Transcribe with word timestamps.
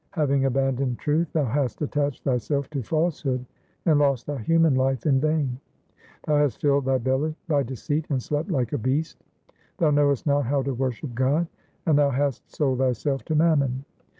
Having 0.13 0.45
abandoned 0.45 0.97
truth 0.97 1.31
thou 1.31 1.45
hast 1.45 1.79
attached 1.83 2.23
thyself 2.23 2.67
to 2.71 2.81
falsehood, 2.81 3.45
and 3.85 3.99
lost 3.99 4.25
thy 4.25 4.39
human 4.39 4.73
life 4.73 5.05
in 5.05 5.19
vain; 5.21 5.59
Thou 6.25 6.37
hast 6.37 6.59
filled 6.59 6.85
thy 6.85 6.97
belly 6.97 7.35
by 7.47 7.61
deceit, 7.61 8.05
and 8.09 8.19
slept 8.19 8.49
like 8.49 8.73
a 8.73 8.79
beast; 8.79 9.23
Thou 9.77 9.91
knowest 9.91 10.25
not 10.25 10.47
how 10.47 10.63
to 10.63 10.73
worship 10.73 11.13
God, 11.13 11.45
and 11.85 11.99
thou 11.99 12.09
hast 12.09 12.51
sold 12.51 12.79
thyself 12.79 13.23
to 13.25 13.35
mammon. 13.35 13.85